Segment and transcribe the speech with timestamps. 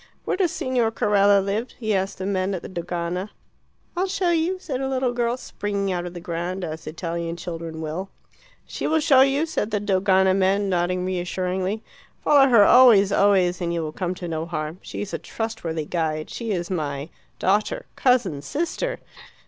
[0.25, 3.29] "Where does Signor Carella live?" he asked the men at the Dogana.
[3.95, 7.81] "I'll show you," said a little girl, springing out of the ground as Italian children
[7.81, 8.09] will.
[8.65, 11.83] "She will show you," said the Dogana men, nodding reassuringly.
[12.23, 14.79] "Follow her always, always, and you will come to no harm.
[14.81, 16.31] She is a trustworthy guide.
[16.31, 18.97] She is my daughter." cousin." sister."